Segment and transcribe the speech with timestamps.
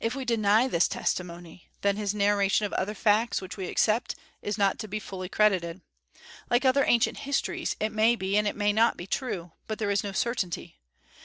[0.00, 4.58] If we deny this testimony, then his narration of other facts, which we accept, is
[4.58, 5.82] not to be fully credited;
[6.50, 9.92] like other ancient histories, it may be and it may not be true, but there
[9.92, 10.80] is no certainty.